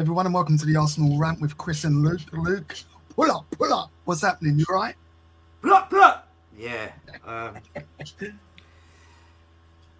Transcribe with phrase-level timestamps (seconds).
[0.00, 2.22] everyone, and welcome to the Arsenal rant with Chris and Luke.
[2.32, 2.74] Luke,
[3.14, 3.90] pull up, pull up.
[4.06, 4.58] What's happening?
[4.58, 4.94] You right?
[5.60, 6.22] Blah, blah.
[6.56, 6.90] Yeah.
[7.26, 7.58] Um,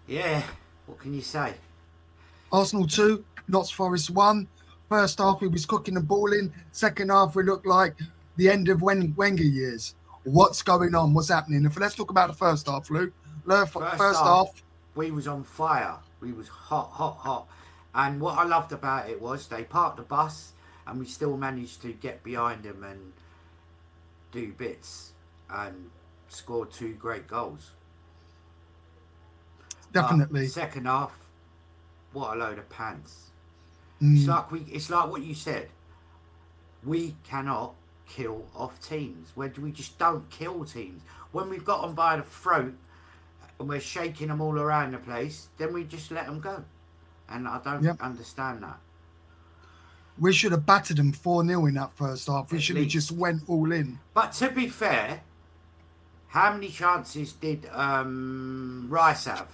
[0.07, 0.41] yeah.
[0.87, 1.53] What can you say?
[2.51, 4.47] Arsenal 2, Notts Forest 1.
[4.89, 6.51] First half, we was cooking the ball in.
[6.71, 7.95] Second half, we looked like
[8.37, 9.93] the end of Wen- Wenger years.
[10.23, 11.13] What's going on?
[11.13, 11.63] What's happening?
[11.63, 13.13] If let's talk about the first half, Luke.
[13.45, 14.47] First first, half.
[14.47, 14.63] half.
[14.95, 15.95] We was on fire.
[16.21, 17.47] We was hot, hot, hot.
[17.93, 20.53] And what I loved about it was they parked the bus
[20.87, 23.13] and we still managed to get behind them and
[24.31, 25.11] do bits
[25.49, 25.89] and
[26.29, 27.71] score two great goals.
[29.93, 30.47] But definitely.
[30.47, 31.13] second half,
[32.13, 33.31] what a load of pants.
[34.01, 34.61] Mm, It's like we.
[34.71, 35.69] It's like what you said.
[36.83, 37.75] We cannot
[38.07, 39.31] kill off teams.
[39.35, 41.01] When we just don't kill teams.
[41.31, 42.73] When we've got them by the throat
[43.59, 46.63] and we're shaking them all around the place, then we just let them go.
[47.31, 48.01] And I don't Yep.
[48.01, 48.79] understand that.
[50.19, 52.51] we should have battered them 4 0 in that first half.
[52.51, 53.99] We At should have just went all in.
[54.13, 55.21] But to be fair,
[56.27, 59.47] how many chances did um, Rice have?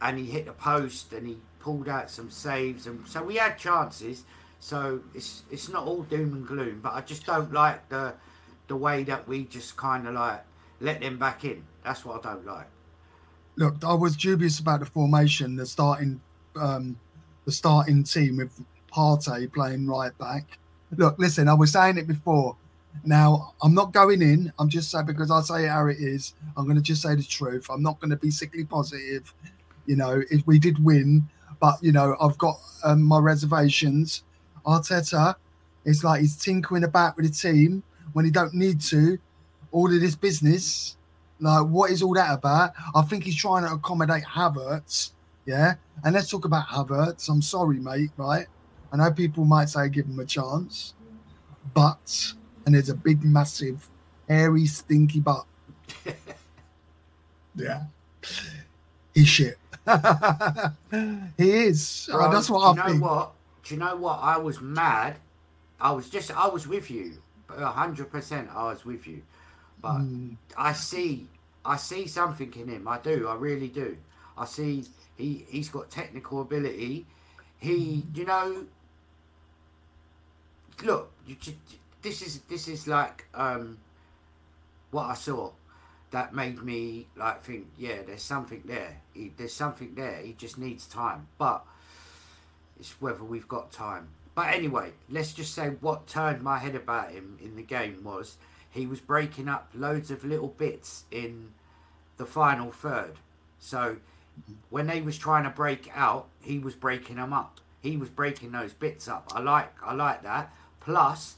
[0.00, 3.58] And he hit the post and he pulled out some saves, and so we had
[3.58, 4.24] chances.
[4.60, 8.14] So it's it's not all doom and gloom, but I just don't like the
[8.68, 10.42] the way that we just kind of like
[10.80, 11.64] let them back in.
[11.82, 12.66] That's what I don't like.
[13.56, 16.20] Look, I was dubious about the formation, the starting
[16.56, 16.98] um
[17.44, 18.60] the starting team with
[18.92, 20.58] Partey playing right back.
[20.96, 22.56] Look, listen, I was saying it before.
[23.04, 24.52] Now I'm not going in.
[24.58, 26.34] I'm just saying because I say how it is.
[26.56, 27.68] I'm going to just say the truth.
[27.70, 29.32] I'm not going to be sickly positive.
[29.86, 31.28] You know, if we did win,
[31.60, 34.24] but you know, I've got um, my reservations.
[34.66, 35.36] Arteta,
[35.84, 39.18] it's like he's tinkering about with the team when he don't need to.
[39.72, 40.96] All of this business,
[41.40, 42.72] like, what is all that about?
[42.94, 45.12] I think he's trying to accommodate Havertz.
[45.46, 45.74] Yeah.
[46.04, 47.28] And let's talk about Havertz.
[47.28, 48.46] I'm sorry, mate, right?
[48.92, 50.94] I know people might say give him a chance,
[51.74, 52.32] but,
[52.64, 53.88] and there's a big, massive,
[54.28, 55.46] hairy, stinky butt.
[57.56, 57.84] yeah.
[59.14, 59.58] He's shit.
[61.38, 62.08] he is.
[62.12, 63.02] Oh, that's what do I you know think.
[63.02, 63.32] what?
[63.64, 64.18] Do you know what?
[64.22, 65.16] I was mad.
[65.80, 66.30] I was just.
[66.36, 67.14] I was with you.
[67.48, 68.48] A hundred percent.
[68.54, 69.22] I was with you.
[69.80, 71.28] But Mm, I see,
[71.64, 72.88] I see something in him.
[72.88, 73.28] I do.
[73.28, 73.96] I really do.
[74.36, 74.84] I see
[75.16, 77.06] he he's got technical ability.
[77.58, 78.66] He, you know,
[80.82, 81.36] look, you,
[82.02, 83.78] this is this is like um,
[84.90, 85.50] what I saw
[86.10, 89.00] that made me like think, yeah, there's something there.
[89.12, 90.20] He, there's something there.
[90.22, 91.64] He just needs time, but
[92.78, 94.08] it's whether we've got time.
[94.34, 98.36] But anyway, let's just say what turned my head about him in the game was
[98.70, 101.52] he was breaking up loads of little bits in
[102.18, 103.14] the final third.
[103.58, 103.96] So
[104.70, 107.60] when they was trying to break out, he was breaking them up.
[107.80, 109.30] He was breaking those bits up.
[109.34, 110.52] I like I like that.
[110.80, 111.36] Plus,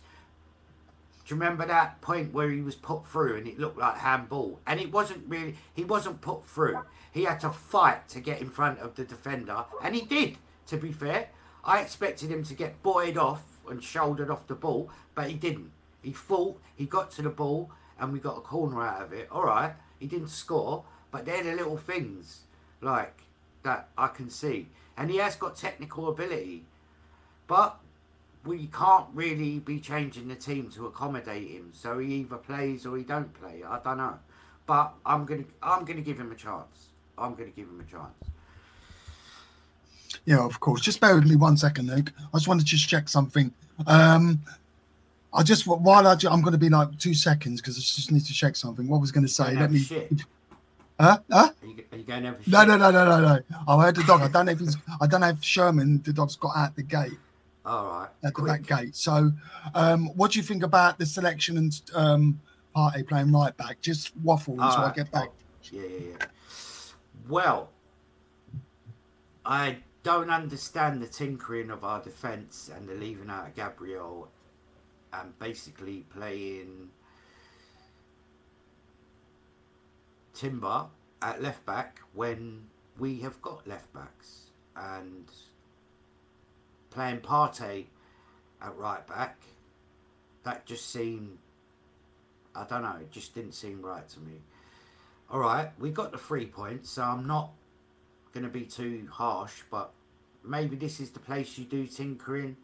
[1.24, 4.60] do you remember that point where he was put through and it looked like handball?
[4.66, 6.78] And it wasn't really he wasn't put through.
[7.12, 9.64] He had to fight to get in front of the defender.
[9.82, 10.38] And he did,
[10.68, 11.28] to be fair.
[11.64, 15.70] I expected him to get buoyed off and shouldered off the ball, but he didn't.
[16.02, 17.70] He fought, he got to the ball,
[18.00, 19.28] and we got a corner out of it.
[19.30, 22.44] All right, he didn't score, but they're the little things
[22.80, 23.22] like
[23.62, 24.68] that I can see.
[24.96, 26.64] And he has got technical ability,
[27.46, 27.78] but
[28.44, 31.70] we can't really be changing the team to accommodate him.
[31.72, 33.62] So he either plays or he don't play.
[33.66, 34.18] I don't know,
[34.66, 36.88] but I'm gonna I'm gonna give him a chance.
[37.16, 38.14] I'm gonna give him a chance.
[40.24, 40.80] Yeah, of course.
[40.80, 42.12] Just bear with me one second, Luke.
[42.34, 43.52] I just wanted to just check something.
[43.86, 44.40] Um,
[45.32, 48.24] I just while I, I'm going to be like two seconds because I just need
[48.24, 48.88] to check something.
[48.88, 49.54] What was going to say?
[49.54, 49.78] Let me.
[49.78, 50.10] shit.
[51.00, 51.18] Huh?
[51.30, 51.50] Huh?
[51.62, 52.38] Are you, are you going over?
[52.46, 53.40] No, no, no, no, no, no.
[53.68, 54.22] I heard the dog.
[54.22, 54.76] I don't know if he's.
[55.00, 57.12] I don't know if Sherman, the dog's got out the gate,
[57.64, 58.08] All right.
[58.24, 58.96] at the back gate.
[58.96, 59.32] So,
[59.74, 62.40] um, what do you think about the selection and um,
[62.74, 63.80] Partey playing right back?
[63.80, 65.28] Just waffle until I get back.
[65.70, 66.26] Yeah, yeah, yeah.
[67.28, 67.68] Well,
[69.44, 74.28] I don't understand the tinkering of our defence and the leaving out of Gabriel
[75.12, 76.88] and basically playing
[80.38, 80.86] Timber
[81.20, 82.62] at left back when
[82.96, 85.28] we have got left backs and
[86.90, 87.86] playing Partey
[88.62, 89.40] at right back.
[90.44, 91.38] That just seemed,
[92.54, 94.40] I don't know, it just didn't seem right to me.
[95.28, 97.50] All right, we got the three points, so I'm not
[98.32, 99.90] going to be too harsh, but
[100.44, 102.56] maybe this is the place you do tinkering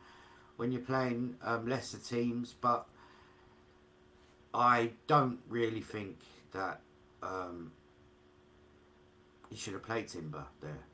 [0.59, 2.55] when you're playing um, lesser teams.
[2.61, 2.87] But
[4.55, 6.21] I don't really think
[6.53, 6.81] that
[7.25, 7.73] um,
[9.51, 10.85] he should have played Timber there.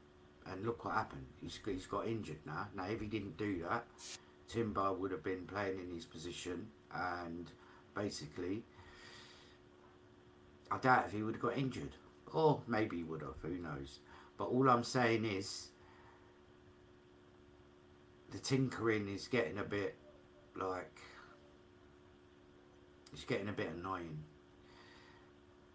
[0.47, 1.27] And look what happened.
[1.43, 2.69] He's, he's got injured now.
[2.75, 3.87] Now, if he didn't do that,
[4.49, 7.51] Timber would have been playing in his position, and
[7.95, 8.65] basically,
[10.71, 11.95] I doubt if he would have got injured,
[12.33, 13.37] or maybe he would have.
[13.43, 14.01] Who knows?
[14.37, 15.69] But all I'm saying is,
[18.31, 19.97] the tinkering is getting a bit
[20.57, 20.99] like
[23.13, 24.19] it's getting a bit annoying.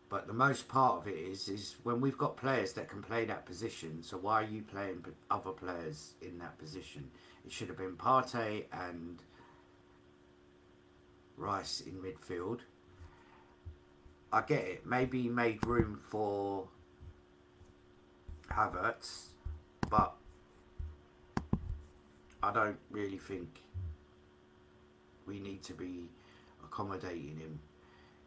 [0.09, 3.25] But the most part of it is is when we've got players that can play
[3.25, 4.03] that position.
[4.03, 7.09] So why are you playing other players in that position?
[7.45, 9.21] It should have been Partey and
[11.37, 12.59] Rice in midfield.
[14.31, 14.85] I get it.
[14.85, 16.67] Maybe he made room for
[18.49, 19.27] Havertz,
[19.89, 20.15] but
[22.43, 23.61] I don't really think
[25.25, 26.09] we need to be
[26.63, 27.59] accommodating him.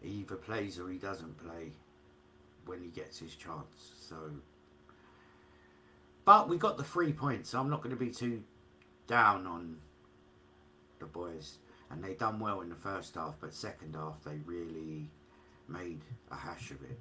[0.02, 1.72] He either plays or he doesn't play
[2.66, 3.92] when he gets his chance.
[4.08, 4.16] So,
[6.24, 7.50] but we got the three points.
[7.50, 8.42] So I'm not going to be too
[9.06, 9.76] down on
[11.00, 11.58] the boys,
[11.90, 15.08] and they done well in the first half, but second half they really
[15.68, 16.00] made
[16.30, 16.98] a hash of it.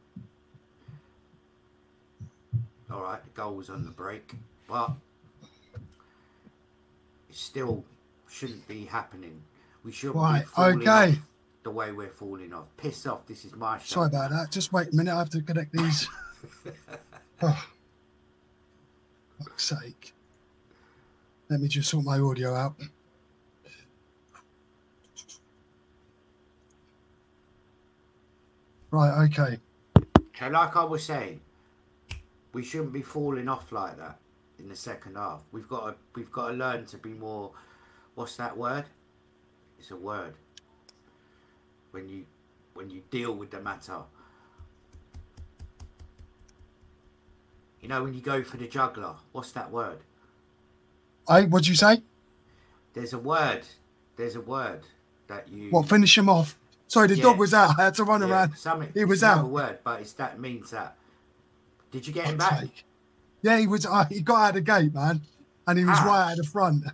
[2.92, 4.34] All right, the goal was on the break,
[4.68, 4.92] but
[5.74, 7.84] it still
[8.30, 9.42] shouldn't be happening.
[9.84, 11.10] We shouldn't right, okay.
[11.12, 11.18] off
[11.68, 12.66] the way we're falling off.
[12.78, 13.28] Piss off!
[13.28, 13.96] This is my show.
[13.96, 14.52] Sorry about that.
[14.52, 15.14] Just wait a minute.
[15.14, 16.08] I have to connect these.
[17.42, 17.68] oh,
[19.38, 20.14] fuck's sake.
[21.50, 22.76] Let me just sort my audio out.
[28.90, 29.60] Right, okay.
[30.40, 31.42] So, like I was saying,
[32.54, 34.20] we shouldn't be falling off like that
[34.58, 35.42] in the second half.
[35.52, 37.52] We've got to, we've got to learn to be more.
[38.16, 38.86] What's that word?
[39.78, 40.34] It's a word.
[41.92, 42.26] When you
[42.74, 44.00] when you deal with the matter.
[47.82, 50.00] You know, when you go for the juggler, what's that word?
[51.28, 52.02] I what'd you say?
[52.94, 53.62] There's a word.
[54.16, 54.82] There's a word
[55.28, 55.70] that you.
[55.70, 56.58] What finish him off?
[56.88, 57.24] Sorry, the yeah.
[57.24, 57.78] dog was out.
[57.78, 58.56] I had to run yeah, around.
[58.56, 59.44] Something, he was out.
[59.44, 60.96] A word, but it's that means that.
[61.92, 62.62] Did you get him back?
[62.62, 62.84] Sake.
[63.42, 63.86] Yeah, he was.
[63.86, 65.22] Uh, he got out of the gate, man,
[65.68, 66.06] and he was ah.
[66.06, 66.86] right at the front.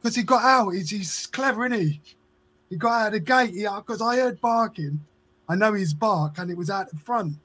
[0.00, 0.70] Because he got out.
[0.70, 2.00] He's, he's clever, isn't he?
[2.70, 3.54] He got out of the gate.
[3.54, 5.00] Because I heard barking.
[5.48, 7.36] I know his bark, and it was out the front.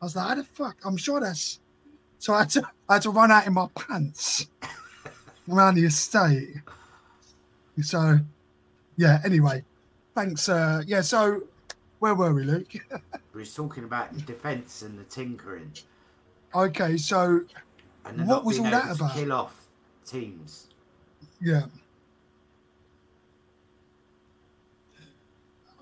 [0.00, 0.76] I was like, how the fuck?
[0.84, 1.60] I'm sure that's.
[2.18, 4.46] So I had to, I had to run out in my pants
[5.50, 6.56] around the estate.
[7.82, 8.18] So,
[8.96, 9.20] yeah.
[9.24, 9.64] Anyway,
[10.14, 10.48] thanks.
[10.48, 11.00] Uh, yeah.
[11.00, 11.42] So,
[11.98, 12.72] where were we, Luke?
[13.34, 15.72] we were talking about defence and the tinkering.
[16.54, 17.40] Okay, so
[18.24, 19.14] what was all that about?
[19.14, 19.66] Kill off
[20.06, 20.68] teams.
[21.40, 21.64] Yeah.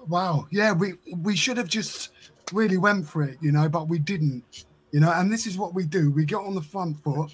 [0.09, 0.47] Wow.
[0.51, 2.11] Yeah, we we should have just
[2.53, 4.67] really went for it, you know, but we didn't.
[4.93, 6.11] You know, and this is what we do.
[6.11, 7.33] We get on the front foot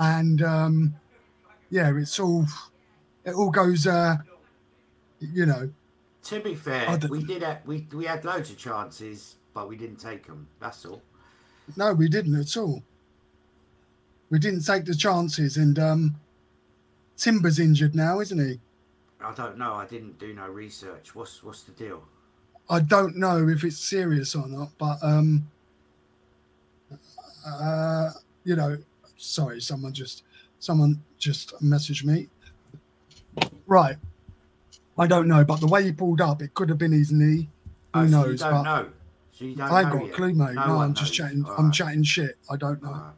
[0.00, 0.94] and um
[1.70, 2.46] yeah, it's all
[3.24, 4.16] it all goes uh
[5.20, 5.70] you know.
[6.24, 10.00] To be fair, we did have, we we had loads of chances, but we didn't
[10.00, 10.48] take them.
[10.58, 11.02] That's all.
[11.76, 12.82] No, we didn't at all.
[14.28, 16.16] We didn't take the chances, and um,
[17.16, 18.60] Timber's injured now, isn't he?
[19.22, 19.74] I don't know.
[19.74, 21.14] I didn't do no research.
[21.14, 22.02] What's what's the deal?
[22.68, 25.46] I don't know if it's serious or not, but um,
[27.46, 28.10] uh,
[28.44, 28.76] you know,
[29.16, 30.22] sorry, someone just
[30.58, 32.28] someone just messaged me.
[33.66, 33.96] Right,
[34.98, 37.48] I don't know, but the way he pulled up, it could have been his knee.
[37.94, 38.40] Who oh, knows?
[38.40, 38.88] So don't but, know.
[39.32, 40.12] So you don't I ain't got yet.
[40.12, 40.54] a clue, mate.
[40.54, 41.44] No, no I'm just chatting.
[41.44, 41.74] All I'm right.
[41.74, 42.36] chatting shit.
[42.50, 42.92] I don't know.
[42.92, 43.12] Right.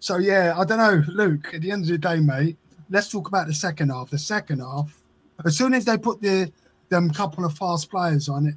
[0.00, 1.54] So yeah, I don't know, Luke.
[1.54, 2.56] At the end of the day, mate,
[2.92, 4.10] let's talk about the second half.
[4.10, 4.96] The second half,
[5.44, 6.52] as soon as they put the
[6.88, 8.54] them couple of fast players on it,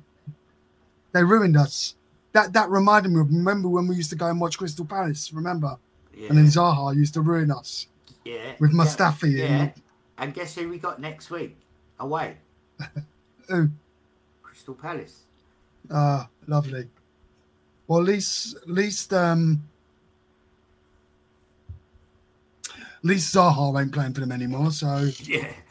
[1.14, 1.96] they ruined us.
[2.34, 5.32] That that reminded me of remember when we used to go and watch Crystal Palace.
[5.34, 5.78] Remember,
[6.14, 6.28] yeah.
[6.30, 7.88] and then Zaha used to ruin us.
[8.26, 9.38] Yeah, with Mustafi.
[9.38, 9.74] Yeah, and,
[10.18, 11.56] and guess who we got next week
[12.00, 12.36] away?
[13.50, 13.70] who?
[14.44, 15.22] Crystal Palace.
[15.90, 16.90] Ah, lovely.
[17.88, 19.64] Well, at least, at least, um,
[23.06, 24.72] at least Zaha ain't playing for them anymore.
[24.72, 25.48] So yeah.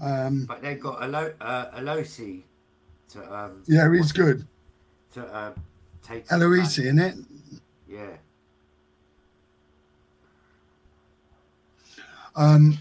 [0.00, 2.42] Um, but they've got Alo- uh, Alosi
[3.10, 3.34] to.
[3.34, 4.46] Um, yeah, he's good.
[5.14, 5.52] To uh,
[6.02, 6.26] take.
[6.28, 7.14] Aloisi, in it.
[7.88, 8.10] Yeah.
[12.36, 12.76] Um,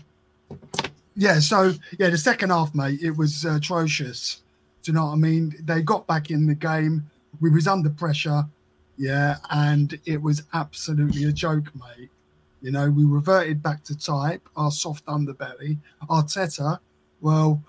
[1.16, 4.42] yeah, so yeah, the second half, mate, it was uh, atrocious.
[4.82, 5.56] Do you know what I mean?
[5.64, 7.10] They got back in the game.
[7.40, 8.48] We was under pressure,
[8.98, 12.10] yeah, and it was absolutely a joke, mate.
[12.62, 15.78] You know, we reverted back to type, our soft underbelly.
[16.10, 16.80] Arteta,
[17.22, 17.62] well,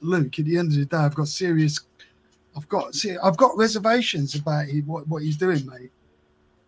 [0.00, 0.38] Luke.
[0.38, 1.80] At the end of the day, I've got serious,
[2.56, 5.90] I've got, see, I've got reservations about he, what what he's doing, mate,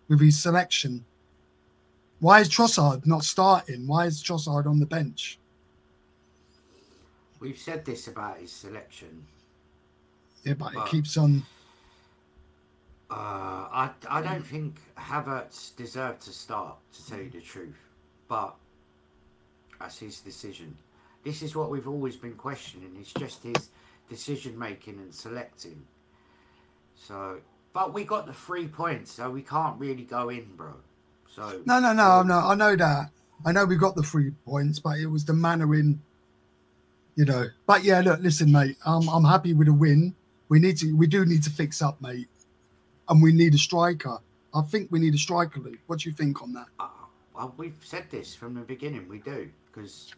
[0.08, 1.04] with his selection.
[2.20, 3.86] Why is Trossard not starting?
[3.86, 5.38] Why is Trossard on the bench?
[7.40, 9.26] We've said this about his selection.
[10.44, 11.42] Yeah, but, But- it keeps on.
[13.10, 13.14] Uh,
[13.70, 17.76] I, I don't think Havertz deserved to start, to tell you the truth.
[18.28, 18.54] But
[19.78, 20.76] that's his decision.
[21.24, 22.96] This is what we've always been questioning.
[22.98, 23.68] It's just his
[24.08, 25.84] decision making and selecting.
[26.96, 27.38] So,
[27.72, 30.74] but we got the three points, so we can't really go in, bro.
[31.34, 32.38] So No, no, no, no.
[32.38, 33.10] I know that.
[33.44, 36.00] I know we got the three points, but it was the manner in,
[37.16, 37.46] you know.
[37.66, 38.76] But yeah, look, listen, mate.
[38.86, 40.14] I'm I'm happy with a win.
[40.48, 40.96] We need to.
[40.96, 42.28] We do need to fix up, mate,
[43.08, 44.18] and we need a striker.
[44.54, 45.78] I think we need a striker, Luke.
[45.86, 46.66] What do you think on that?
[46.78, 46.88] Uh,
[47.34, 49.08] well, we've said this from the beginning.
[49.08, 50.12] We do because,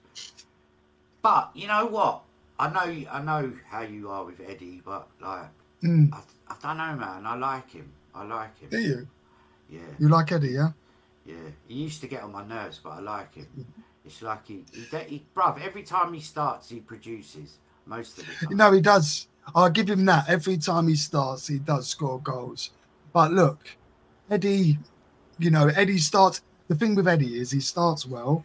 [1.23, 2.23] but you know what?
[2.59, 5.49] I know, I know how you are with Eddie, but like,
[5.83, 6.11] Mm.
[6.13, 7.27] I, I don't know, man.
[7.27, 7.93] I like him.
[8.15, 8.71] I like him.
[8.71, 9.07] Do you?
[9.69, 10.71] Yeah, You like Eddie, yeah?
[11.27, 11.35] yeah.
[11.69, 13.47] He used to get on my nerves, but I like him.
[14.05, 15.61] It's like he, he, he bruv.
[15.63, 18.57] Every time he starts, he produces most of the time.
[18.57, 19.29] No, he does.
[19.55, 20.31] I'll give him that.
[20.31, 22.71] Every time he starts, he does score goals.
[23.17, 23.61] But look,
[24.29, 24.79] Eddie,
[25.39, 26.43] you know, Eddie starts.
[26.69, 28.45] The thing with Eddie is he starts well,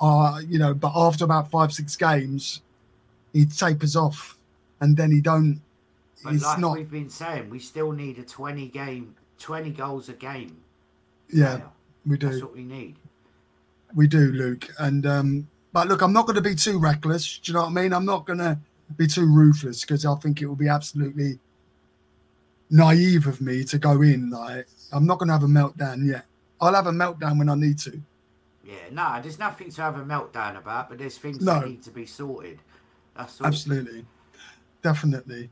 [0.00, 2.62] uh, you know, but after about five, six games,
[3.32, 4.38] he tapers off,
[4.80, 5.60] and then he don't.
[6.22, 6.76] But like not.
[6.76, 10.58] we've been saying, we still need a twenty game, twenty goals a game.
[11.32, 11.70] Yeah, player.
[12.06, 12.44] we That's do.
[12.44, 12.94] what we need.
[13.96, 14.68] We do, Luke.
[14.78, 17.40] And um, but look, I'm not going to be too reckless.
[17.40, 17.92] Do you know what I mean?
[17.92, 18.60] I'm not going to
[18.96, 21.40] be too ruthless because I think it will be absolutely
[22.72, 24.30] naive of me to go in.
[24.30, 26.26] Like I'm not going to have a meltdown yet.
[26.60, 28.00] I'll have a meltdown when I need to.
[28.64, 31.60] Yeah, no, there's nothing to have a meltdown about, but there's things No.
[31.60, 32.58] that need to be sorted.
[33.16, 33.46] That's all.
[33.46, 34.04] Absolutely,
[34.82, 35.50] definitely.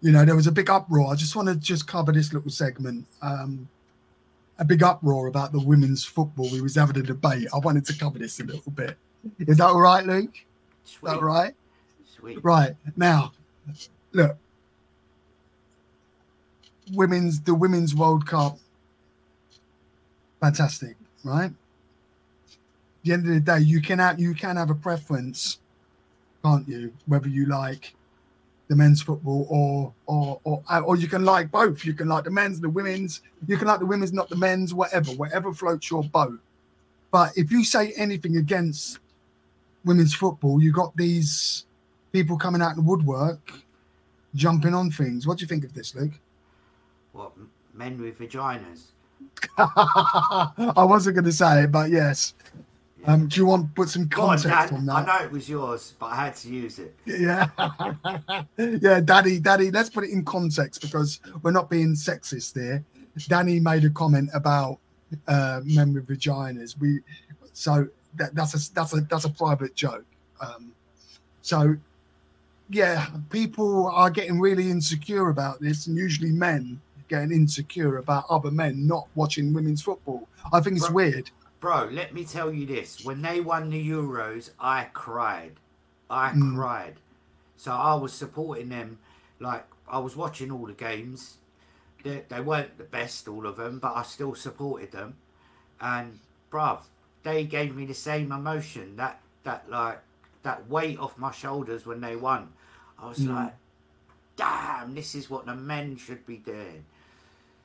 [0.00, 1.10] You know, there was a big uproar.
[1.12, 3.06] I just want to just cover this little segment.
[3.22, 3.68] Um,
[4.58, 6.48] a big uproar about the women's football.
[6.50, 7.48] We was having a debate.
[7.52, 8.96] I wanted to cover this a little bit.
[9.40, 10.34] Is that all right, Luke?
[10.84, 11.54] Is that all right?
[12.04, 12.38] sweet.
[12.44, 13.32] Right now,
[14.12, 14.36] look,
[16.92, 18.58] women's the women's World Cup,
[20.40, 21.46] fantastic, right?
[21.46, 21.52] At
[23.04, 25.58] the end of the day, you can have you can have a preference,
[26.42, 26.92] can't you?
[27.06, 27.94] Whether you like
[28.68, 31.84] the men's football or or or or you can like both.
[31.84, 33.20] You can like the men's, the women's.
[33.46, 34.72] You can like the women's, not the men's.
[34.72, 36.38] Whatever, whatever floats your boat.
[37.10, 38.98] But if you say anything against
[39.84, 41.66] women's football, you got these
[42.12, 43.52] people coming out in the woodwork,
[44.34, 45.26] jumping on things.
[45.26, 46.12] What do you think of this, Luke?
[47.14, 47.32] What
[47.72, 48.86] men with vaginas?
[49.56, 52.34] I wasn't going to say it, but yes.
[53.00, 53.12] Yeah.
[53.12, 55.06] Um, do you want to put some on, context on I that?
[55.06, 56.96] know it was yours, but I had to use it.
[57.06, 57.48] Yeah,
[58.58, 59.70] yeah, Daddy, Daddy.
[59.70, 62.84] Let's put it in context because we're not being sexist here.
[63.28, 64.80] Danny made a comment about
[65.28, 66.76] uh, men with vaginas.
[66.80, 67.00] We
[67.52, 70.06] so that, that's a that's a that's a private joke.
[70.40, 70.72] Um,
[71.42, 71.76] so
[72.70, 78.50] yeah, people are getting really insecure about this, and usually men getting insecure about other
[78.50, 80.28] men not watching women's football.
[80.52, 81.12] I think it's Right.
[81.12, 81.30] weird.
[81.60, 83.04] Bro, let me tell you this.
[83.04, 85.60] When they won the Euros, I cried.
[86.10, 86.54] I Mm.
[86.54, 87.00] cried.
[87.56, 88.98] So I was supporting them.
[89.40, 91.38] Like, I was watching all the games.
[92.02, 95.16] They, they weren't the best, all of them, but I still supported them.
[95.80, 96.18] And,
[96.52, 96.80] bruv,
[97.22, 98.96] they gave me the same emotion.
[98.96, 100.00] That, that like,
[100.42, 102.52] that weight off my shoulders when they won.
[102.98, 103.34] I was Mm.
[103.34, 103.54] like,
[104.36, 106.84] damn, this is what the men should be doing.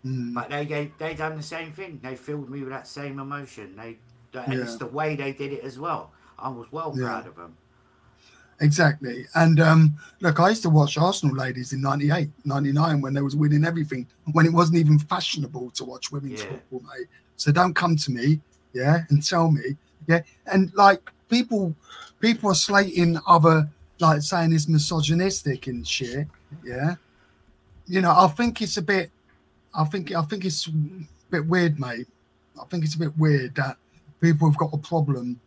[0.05, 0.33] Mm.
[0.33, 1.99] But they gave they done the same thing.
[2.01, 3.75] They filled me with that same emotion.
[3.75, 3.97] They
[4.33, 6.11] and it's the way they did it as well.
[6.37, 7.05] I was well Yeah.
[7.07, 7.57] proud of them.
[8.61, 9.25] Exactly.
[9.35, 13.35] And um, look, I used to watch Arsenal ladies in 98, 99 when they was
[13.35, 16.49] winning everything, when it wasn't even fashionable to watch women's Yeah.
[16.49, 17.07] football, mate.
[17.37, 18.41] So don't come to me,
[18.73, 19.77] yeah, and tell me,
[20.07, 20.21] yeah.
[20.51, 21.73] And like people
[22.19, 26.27] people are slating other like saying it's misogynistic and shit,
[26.63, 26.95] yeah.
[27.87, 29.09] You know, I think it's a bit
[29.73, 30.71] I think I think it's a
[31.29, 32.07] bit weird, mate.
[32.59, 33.77] I think it's a bit weird that
[34.21, 35.39] people have got a problem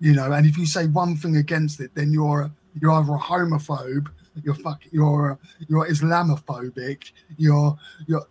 [0.00, 2.50] you know and if you say one thing against it then you're
[2.80, 4.08] you're either a homophobe
[4.42, 8.26] you're fuck you're you're islamophobic you're you're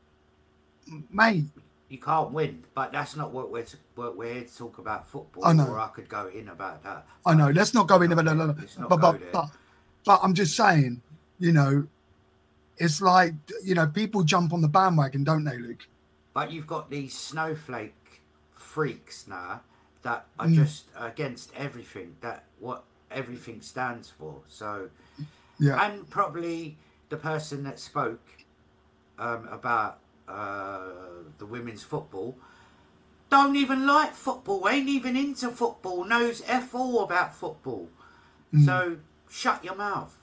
[1.12, 1.46] mate
[1.90, 3.66] You can't win, but that's not what we're
[3.96, 5.44] what we're here to talk about football.
[5.44, 5.66] I know.
[5.66, 7.06] Or I could go in about that.
[7.26, 8.38] i know let's not go in about that.
[8.78, 9.30] but, but, go but, there.
[9.32, 9.50] but
[10.06, 11.02] but i'm just saying
[11.40, 11.88] you know
[12.80, 13.34] it's like
[13.64, 15.88] you know people jump on the bandwagon don't they luke
[16.34, 18.22] But you've got these snowflake
[18.54, 19.62] freaks now
[20.04, 20.56] that are Mm.
[20.56, 24.42] just against everything that what everything stands for.
[24.48, 24.90] So
[25.60, 26.78] yeah and probably
[27.10, 28.26] the person that spoke
[29.18, 30.90] um, about uh,
[31.40, 32.38] the women's football
[33.30, 37.88] don't even like football, ain't even into football, knows F all about football.
[38.54, 38.66] Mm.
[38.66, 38.98] So
[39.30, 40.18] shut your mouth.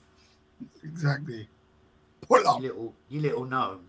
[0.83, 1.47] Exactly.
[2.27, 2.61] Pull You up.
[2.61, 3.81] little you little gnome.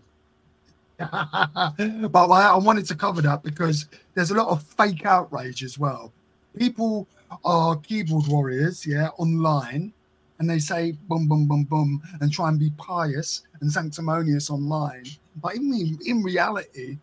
[0.99, 5.79] but I, I wanted to cover that because there's a lot of fake outrage as
[5.79, 6.11] well.
[6.57, 7.07] People
[7.45, 9.93] are keyboard warriors, yeah, online,
[10.39, 15.05] and they say boom, boom, boom, boom, and try and be pious and sanctimonious online.
[15.41, 16.97] But in in reality,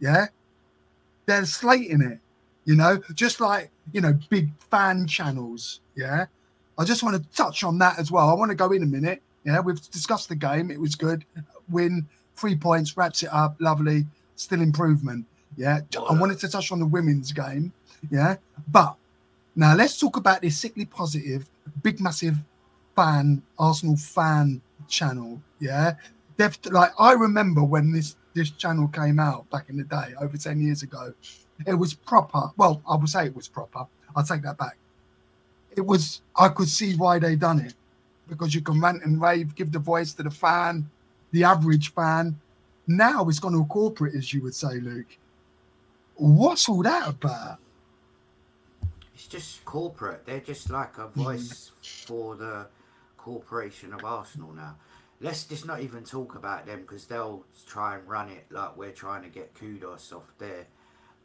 [0.00, 0.26] yeah,
[1.26, 2.18] they're slating it.
[2.64, 5.80] You know, just like you know, big fan channels.
[5.94, 6.26] Yeah,
[6.78, 8.28] I just want to touch on that as well.
[8.30, 9.20] I want to go in a minute.
[9.44, 10.70] Yeah, we've discussed the game.
[10.70, 11.24] It was good.
[11.68, 12.06] Win
[12.36, 13.56] three points, wraps it up.
[13.60, 14.06] Lovely.
[14.36, 15.26] Still improvement.
[15.56, 15.80] Yeah.
[16.08, 17.72] I wanted to touch on the women's game.
[18.10, 18.36] Yeah.
[18.68, 18.96] But
[19.54, 21.48] now let's talk about this sickly positive,
[21.82, 22.36] big, massive
[22.96, 25.40] fan, Arsenal fan channel.
[25.60, 25.94] Yeah.
[26.36, 30.36] They've like I remember when this this channel came out back in the day, over
[30.36, 31.12] 10 years ago.
[31.66, 32.50] It was proper.
[32.56, 33.86] Well, I would say it was proper.
[34.16, 34.78] I'll take that back.
[35.76, 37.74] It was I could see why they done it.
[38.28, 40.88] Because you can rant and rave, give the voice to the fan,
[41.32, 42.38] the average fan.
[42.86, 45.18] Now it's gone to corporate, as you would say, Luke.
[46.16, 47.58] What's all that about?
[49.14, 50.24] It's just corporate.
[50.26, 51.72] They're just like a voice
[52.06, 52.66] for the
[53.16, 54.76] corporation of Arsenal now.
[55.20, 58.90] Let's just not even talk about them because they'll try and run it like we're
[58.90, 60.66] trying to get kudos off there.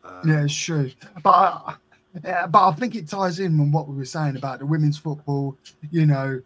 [0.04, 0.92] Um, Yeah, it's true.
[1.24, 1.76] But I,
[2.24, 4.98] yeah, but I think it ties in with what we were saying about the women's
[4.98, 5.58] football,
[5.90, 6.42] you know,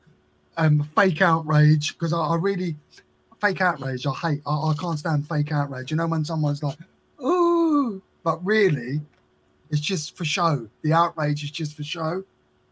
[0.58, 1.94] um, fake outrage.
[1.94, 2.76] Because I, I really
[3.40, 4.06] fake outrage.
[4.06, 4.42] I hate.
[4.46, 5.92] I, I can't stand fake outrage.
[5.92, 6.78] You know when someone's like,
[7.24, 9.02] "Ooh," but really,
[9.70, 10.68] it's just for show.
[10.84, 12.24] The outrage is just for show,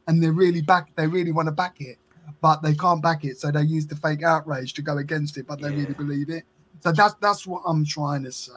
[0.07, 0.95] and they really back.
[0.95, 1.98] They really want to back it,
[2.41, 5.48] but they can't back it, so they use the fake outrage to go against it.
[5.48, 6.43] But they really believe it.
[6.81, 8.53] So that's that's what I'm trying to say.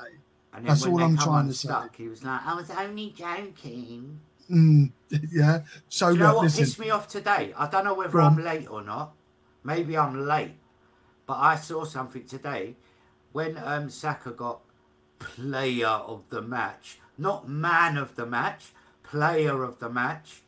[0.54, 1.72] And That's all I'm trying to say.
[1.96, 4.20] He was like, I was only joking.
[4.50, 4.90] Mm,
[5.32, 5.62] yeah.
[5.88, 6.64] So Do you know what listen.
[6.64, 7.52] pissed me off today?
[7.56, 8.38] I don't know whether on.
[8.38, 9.14] I'm late or not.
[9.64, 10.54] Maybe I'm late.
[11.26, 12.76] But I saw something today
[13.32, 14.60] when um, Saka got
[15.18, 18.72] player of the match, not man of the match,
[19.04, 20.42] player of the match.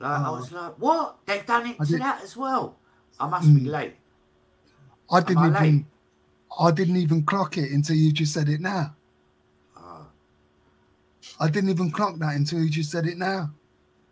[0.00, 0.36] Like I Oh.
[0.36, 1.18] was like, what?
[1.26, 2.76] They've done it I to did- that as well.
[3.20, 3.66] I must be Mm.
[3.70, 3.96] late.
[5.10, 5.84] I didn't I even late?
[6.58, 8.95] I didn't even clock it until you just said it now.
[11.38, 13.50] I didn't even clock that until you just said it now.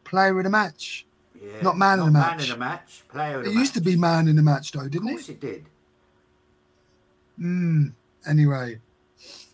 [0.04, 1.06] Player of the match.
[1.40, 1.60] yeah.
[1.62, 2.42] Not man of the Man match.
[2.42, 3.02] of the match.
[3.08, 5.32] Player of It the used to be man in the match though, didn't course it?
[5.32, 5.64] it did.
[7.40, 7.92] Mm.
[8.26, 8.78] Anyway,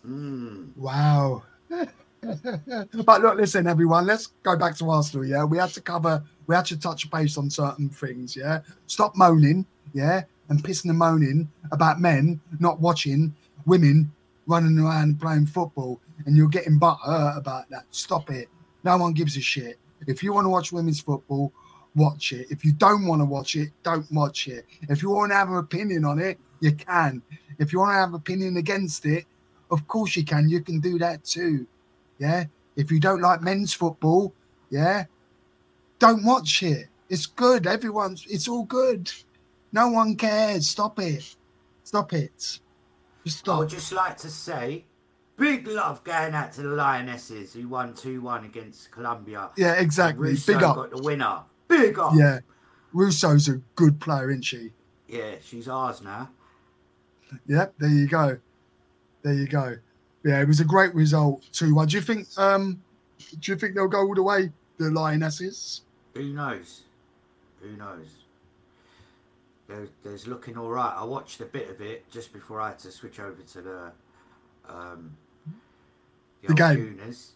[0.05, 0.75] Mm.
[0.77, 1.43] wow.
[1.69, 5.25] but look, listen, everyone, let's go back to Arsenal.
[5.25, 8.35] Yeah, we had to cover, we had to touch base on certain things.
[8.35, 9.65] Yeah, stop moaning.
[9.93, 13.33] Yeah, and pissing and moaning about men not watching
[13.65, 14.11] women
[14.47, 17.85] running around playing football, and you're getting butt hurt about that.
[17.91, 18.49] Stop it.
[18.83, 19.77] No one gives a shit.
[20.07, 21.53] If you want to watch women's football,
[21.95, 22.47] watch it.
[22.49, 24.65] If you don't want to watch it, don't watch it.
[24.89, 27.21] If you want to have an opinion on it, you can.
[27.59, 29.25] If you want to have an opinion against it,
[29.69, 30.49] of course you can.
[30.49, 31.67] You can do that too.
[32.17, 32.45] Yeah.
[32.75, 34.33] If you don't like men's football,
[34.69, 35.05] yeah,
[35.99, 36.87] don't watch it.
[37.09, 37.67] It's good.
[37.67, 39.11] Everyone's, it's all good.
[39.71, 40.69] No one cares.
[40.69, 41.35] Stop it.
[41.83, 42.59] Stop it.
[43.25, 44.85] Just I would just like to say,
[45.37, 49.49] big love going out to the Lionesses who won 2 1 against Colombia.
[49.57, 50.29] Yeah, exactly.
[50.29, 50.75] Russo Big up.
[50.75, 51.39] got the winner.
[51.67, 52.13] Big up.
[52.15, 52.39] Yeah.
[52.93, 54.71] Russo's a good player, isn't she?
[55.07, 56.29] Yeah, she's ours now.
[57.47, 58.37] Yep, there you go.
[59.23, 59.77] There you go.
[60.23, 61.73] Yeah, it was a great result too.
[61.73, 62.27] What do you think?
[62.37, 62.81] Um,
[63.39, 64.51] do you think they'll go all the way?
[64.77, 65.81] The Lionesses.
[66.15, 66.81] Who knows?
[67.61, 68.07] Who knows?
[69.67, 70.93] There, there's looking all right.
[70.95, 73.91] I watched a bit of it just before I had to switch over to the
[74.71, 75.17] um,
[76.41, 76.97] The old game.
[76.97, 77.31] Gooners,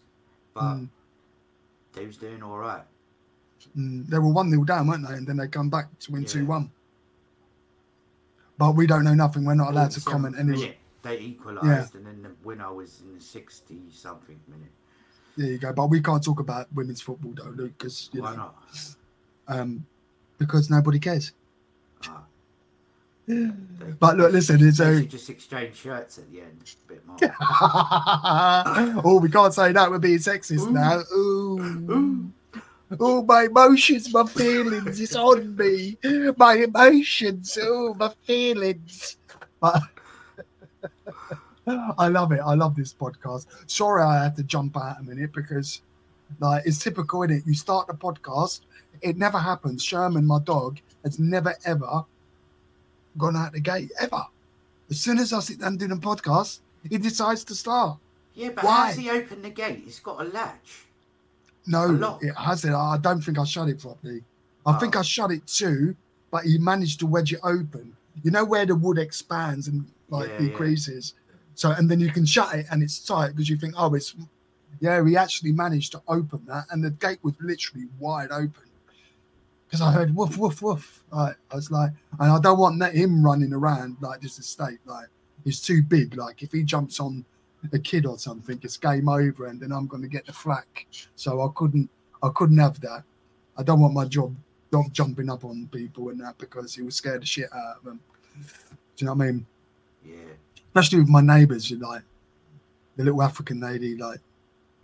[0.54, 0.88] but Mm,
[1.92, 2.84] they was doing all right.
[3.76, 5.14] mm, they were one 0 down, weren't they?
[5.14, 6.28] And then they come back to win Yeah.
[6.28, 6.70] two one.
[8.58, 9.44] But we don't know nothing.
[9.44, 10.78] We're not allowed to comment anyway.
[11.02, 14.72] They equalised, and then the winner was in the 60 something minute.
[15.36, 15.72] There you go.
[15.72, 18.96] But we can't talk about women's football though, Luke, because you Why know, not?
[19.46, 19.86] um,
[20.38, 21.32] because nobody cares.
[23.98, 27.16] But look, listen, it's a just exchange shirts at the end a bit more.
[29.04, 29.90] oh, we can't say that.
[29.90, 30.70] We're being sexist Ooh.
[30.70, 31.02] now.
[31.14, 32.32] Ooh.
[33.00, 35.96] Oh, my emotions, my feelings, it's on me.
[36.36, 39.16] My emotions, oh, my feelings.
[39.60, 39.80] But
[41.98, 42.40] I love it.
[42.44, 43.46] I love this podcast.
[43.66, 45.82] Sorry, I had to jump out a minute because,
[46.38, 47.46] like, it's typical, is it?
[47.46, 48.60] You start the podcast,
[49.00, 49.82] it never happens.
[49.82, 52.04] Sherman, my dog, has never ever
[53.18, 54.22] gone out the gate ever.
[54.90, 57.98] As soon as I sit down doing a podcast, he decides to start.
[58.34, 58.86] Yeah, but Why?
[58.88, 59.82] how's he opened the gate?
[59.86, 60.84] It's got a latch.
[61.66, 62.74] No, it hasn't.
[62.74, 64.22] I don't think I shut it properly.
[64.64, 65.00] I think Oh.
[65.00, 65.96] I shut it too,
[66.30, 67.96] but he managed to wedge it open.
[68.22, 70.48] You know where the wood expands and like Yeah, yeah.
[70.48, 71.14] decreases.
[71.54, 74.14] So and then you can shut it and it's tight because you think, oh, it's
[74.80, 75.04] yeah.
[75.04, 78.62] He actually managed to open that, and the gate was literally wide open.
[79.66, 81.02] Because I heard woof woof woof.
[81.10, 84.78] Like, I was like, and I don't want that, him running around like this estate.
[84.84, 85.06] Like
[85.44, 86.16] he's too big.
[86.16, 87.24] Like if he jumps on
[87.72, 90.86] a kid or something, it's game over, and then I'm going to get the flack.
[91.16, 91.90] So I couldn't,
[92.22, 93.02] I couldn't have that.
[93.56, 94.34] I don't want my job
[94.70, 97.84] dog jumping up on people and that because he was scared the shit out of
[97.84, 98.00] them.
[98.36, 99.46] Do you know what I mean?
[100.04, 100.14] Yeah.
[100.68, 102.02] Especially with my neighbours, you like
[102.96, 104.20] the little African lady, like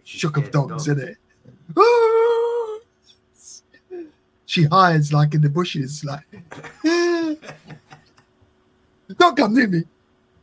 [0.04, 1.16] shook of dogs, isn't it?
[1.76, 2.31] Ah!
[4.52, 6.26] She hides like in the bushes, like
[9.18, 9.82] don't come near me.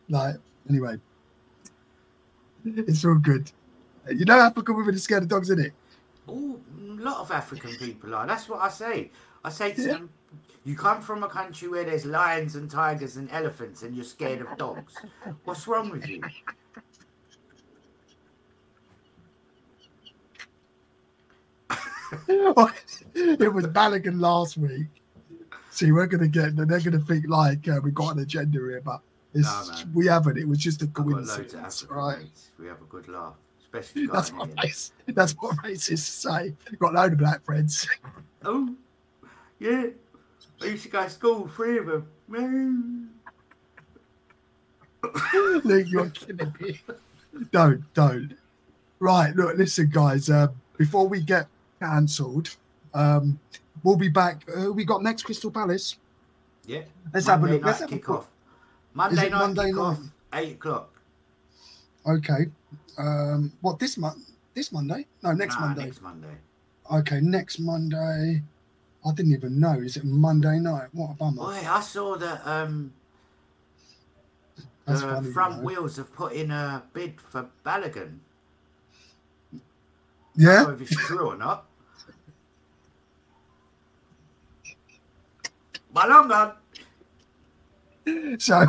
[0.10, 0.36] Like
[0.68, 0.96] anyway,
[2.66, 3.52] it's all good.
[4.10, 5.74] You know, African women are scared of dogs, isn't it?
[6.28, 8.26] Oh, a lot of African people are.
[8.26, 9.12] That's what I say.
[9.44, 9.88] I say to Yeah.
[9.90, 10.10] them,
[10.66, 14.42] you come from a country where there's lions and tigers and elephants and you're scared
[14.42, 14.96] of dogs.
[15.44, 16.24] What's wrong with you?
[22.28, 24.88] it was Balogun last week.
[25.72, 26.56] See, we're gonna get.
[26.56, 29.02] They're gonna think like uh, we got an agenda here, but
[29.34, 30.38] it's, No, we haven't.
[30.38, 32.18] It was just a coincidence, right?
[32.58, 36.54] We have a good laugh, especially That's going what race, That's what racists say.
[36.80, 37.88] Got a load of black friends.
[38.46, 38.74] Oh,
[39.60, 39.88] yeah.
[40.62, 43.10] I used to go to school, three of them.
[45.66, 46.80] Luke, you're killing me.
[47.52, 48.38] Don't, don't.
[49.00, 50.30] Right, look, listen, guys.
[50.30, 51.48] Uh, before we get
[51.80, 52.56] cancelled,
[52.94, 53.40] um,
[53.84, 54.44] we'll be back.
[54.56, 55.98] Uh, we got next Crystal Palace.
[56.66, 56.82] Yeah.
[57.14, 57.66] Let's have a Monday look.
[57.66, 58.16] Let's have a kick off.
[58.18, 58.28] quick-
[58.94, 60.10] Monday night Monday off, night?
[60.34, 60.90] eight o'clock.
[62.08, 62.48] Okay.
[62.98, 64.32] Um, what this month?
[64.54, 65.06] This Monday?
[65.24, 65.86] No, next Nah, Monday.
[65.86, 66.36] Next Monday.
[66.92, 68.42] Okay, next Monday.
[69.06, 69.74] I didn't even know.
[69.74, 70.88] Is it Monday night?
[70.92, 71.38] What a bummer.
[71.44, 72.92] Boy, I saw that um,
[74.86, 75.28] the funny.
[75.28, 75.64] you front know.
[75.64, 78.18] wheels have put in a bid for Balogun.
[80.36, 80.72] Yeah.
[80.72, 81.66] if it's true or not.
[85.94, 86.54] Balogun.
[88.40, 88.66] So,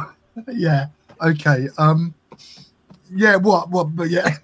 [0.52, 0.86] yeah.
[1.22, 1.68] Okay.
[1.78, 2.14] Um.
[3.10, 3.36] Yeah.
[3.36, 3.70] What?
[3.70, 3.94] What?
[3.94, 4.36] But yeah.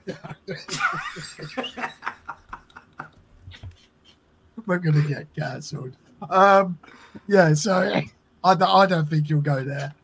[4.67, 5.97] We're gonna get cancelled.
[6.29, 6.79] Um.
[7.29, 7.55] Yeah.
[7.55, 8.03] So,
[8.45, 9.95] I don't, I don't think you'll go there.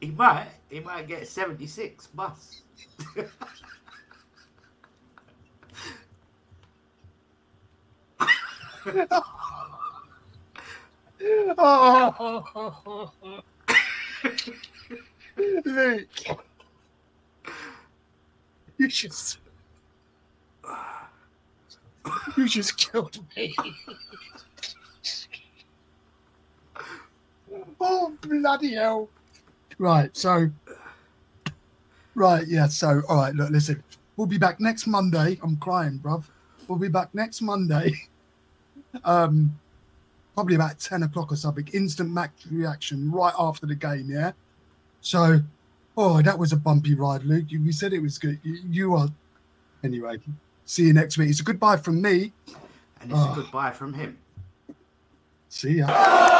[0.00, 0.48] He might.
[0.68, 2.60] He might get 76 bus.
[11.58, 13.12] Oh.
[15.64, 16.08] Luke.
[18.78, 19.38] You just.
[22.36, 23.54] You just killed me.
[27.80, 29.08] oh, bloody hell.
[29.78, 30.50] Right, so.
[32.14, 33.82] Right, yeah, so, all right, look, listen.
[34.16, 35.38] We'll be back next Monday.
[35.42, 36.24] I'm crying, bruv.
[36.68, 37.94] We'll be back next Monday.
[39.04, 39.58] Um,
[40.36, 41.66] probably about 10 o'clock or something.
[41.72, 44.32] Instant match reaction right after the game, yeah?
[45.00, 45.40] So,
[45.96, 47.46] oh, that was a bumpy ride, Luke.
[47.48, 48.38] You, you said it was good.
[48.42, 49.08] You, you are.
[49.82, 50.18] Anyway,
[50.66, 51.30] see you next week.
[51.30, 52.32] It's a goodbye from me.
[53.00, 53.16] And it's Oh.
[53.16, 53.34] a ah.
[53.34, 54.18] goodbye from him.
[55.48, 56.32] See ya.